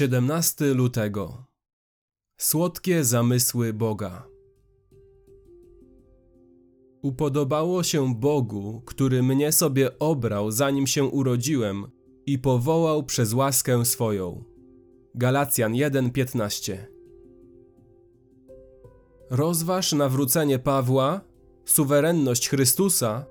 [0.00, 1.44] 17 lutego.
[2.38, 4.26] Słodkie zamysły Boga.
[7.02, 11.90] Upodobało się Bogu, który mnie sobie obrał, zanim się urodziłem
[12.26, 14.44] i powołał przez łaskę swoją.
[15.14, 16.76] Galacjan 1:15.
[19.30, 21.20] Rozważ nawrócenie Pawła,
[21.64, 23.26] suwerenność Chrystusa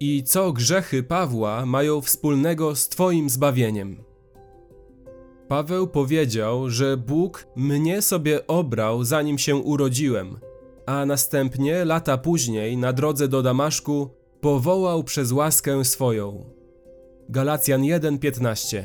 [0.00, 4.11] i co grzechy Pawła mają wspólnego z Twoim zbawieniem.
[5.52, 10.38] Paweł powiedział, że Bóg mnie sobie obrał, zanim się urodziłem,
[10.86, 16.44] a następnie lata później na drodze do Damaszku powołał przez łaskę swoją.
[17.28, 18.82] Galacjan 1:15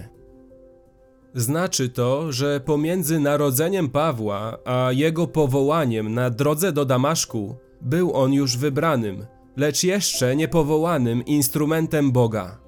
[1.33, 8.33] Znaczy to, że pomiędzy narodzeniem Pawła a jego powołaniem na drodze do Damaszku był on
[8.33, 9.25] już wybranym,
[9.57, 12.66] lecz jeszcze niepowołanym instrumentem Boga.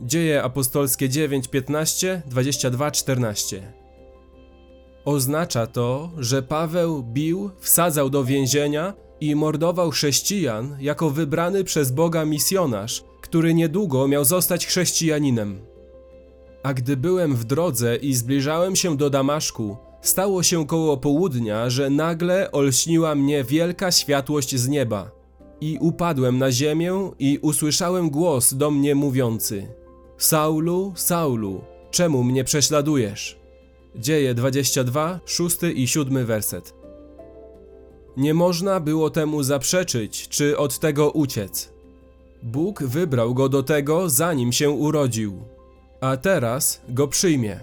[0.00, 3.72] Dzieje apostolskie 9, 15, 22, 14.
[5.04, 12.24] Oznacza to, że Paweł bił, wsadzał do więzienia i mordował chrześcijan jako wybrany przez Boga
[12.24, 15.60] misjonarz, który niedługo miał zostać chrześcijaninem.
[16.62, 21.90] A gdy byłem w drodze i zbliżałem się do Damaszku, stało się koło południa, że
[21.90, 25.10] nagle olśniła mnie wielka światłość z nieba.
[25.60, 29.85] I upadłem na ziemię i usłyszałem głos do mnie mówiący:
[30.18, 33.38] Saulu, Saulu, czemu mnie prześladujesz?
[33.96, 36.74] Dzieje 22, 6 i 7 werset.
[38.16, 41.72] Nie można było temu zaprzeczyć, czy od tego uciec.
[42.42, 45.42] Bóg wybrał go do tego, zanim się urodził,
[46.00, 47.60] a teraz go przyjmie.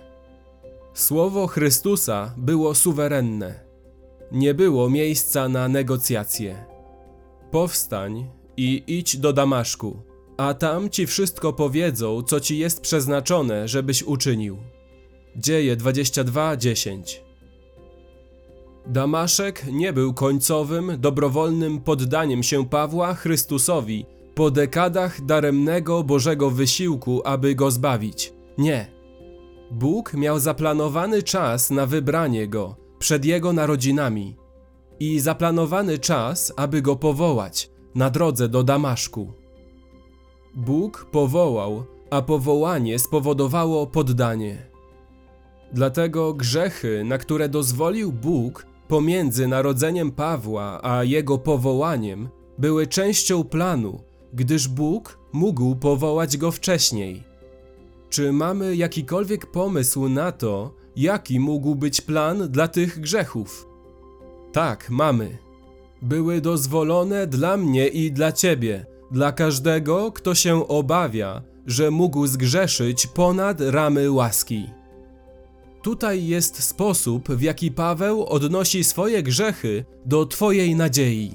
[0.94, 3.60] Słowo Chrystusa było suwerenne.
[4.32, 6.66] Nie było miejsca na negocjacje.
[7.52, 14.04] Powstań i idź do Damaszku a tam ci wszystko powiedzą, co ci jest przeznaczone, żebyś
[14.04, 14.58] uczynił.
[15.36, 17.22] Dzieje 22:10
[18.88, 27.56] Damaszek nie był końcowym, dobrowolnym poddaniem się Pawła Chrystusowi po dekadach daremnego Bożego wysiłku, aby
[27.56, 28.34] go zbawić.
[28.58, 28.92] Nie.
[29.72, 34.36] Bóg miał zaplanowany czas na wybranie go przed jego narodzinami
[35.00, 39.43] i zaplanowany czas, aby go powołać na drodze do Damaszku.
[40.56, 44.58] Bóg powołał, a powołanie spowodowało poddanie.
[45.74, 54.00] Dlatego grzechy, na które dozwolił Bóg pomiędzy narodzeniem Pawła a jego powołaniem, były częścią planu,
[54.34, 57.24] gdyż Bóg mógł powołać go wcześniej.
[58.10, 63.68] Czy mamy jakikolwiek pomysł na to, jaki mógł być plan dla tych grzechów?
[64.52, 65.38] Tak, mamy.
[66.02, 73.08] Były dozwolone dla mnie i dla ciebie dla każdego, kto się obawia, że mógł zgrzeszyć
[73.08, 74.70] ponad ramy łaski.
[75.82, 81.32] Tutaj jest sposób, w jaki Paweł odnosi swoje grzechy do Twojej nadziei.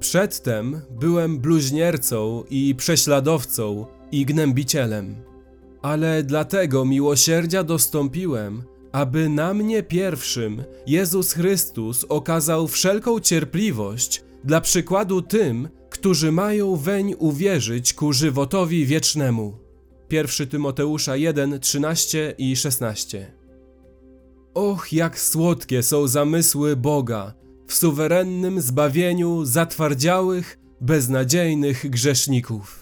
[0.00, 5.14] Przedtem byłem bluźniercą i prześladowcą i gnębicielem,
[5.82, 8.62] ale dlatego miłosierdzia dostąpiłem,
[8.92, 17.14] aby na mnie pierwszym Jezus Chrystus okazał wszelką cierpliwość dla przykładu tym, którzy mają weń
[17.18, 19.58] uwierzyć ku żywotowi wiecznemu.
[20.10, 23.32] 1 Tymoteusza 1, 13 i 16.
[24.54, 27.34] Och, jak słodkie są zamysły Boga
[27.66, 32.81] w suwerennym zbawieniu zatwardziałych, beznadziejnych grzeszników.